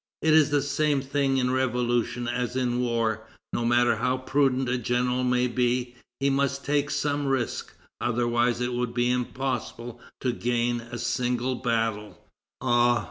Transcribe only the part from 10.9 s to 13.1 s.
single battle." Ah!